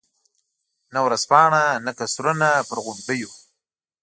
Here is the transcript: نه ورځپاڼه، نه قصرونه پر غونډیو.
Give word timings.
نه 0.93 0.99
ورځپاڼه، 1.05 1.63
نه 1.85 1.91
قصرونه 1.99 2.49
پر 2.67 2.77
غونډیو. 2.85 3.29